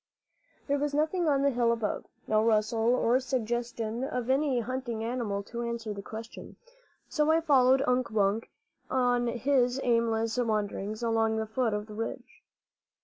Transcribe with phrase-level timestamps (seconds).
[0.65, 5.43] There was nothing on the hill above, no rustle or suggestion of any hunting animal
[5.43, 6.55] to answer the question;
[7.07, 8.49] so I followed Unk Wunk
[8.89, 12.41] on his aimless wanderings along the foot of the ridge.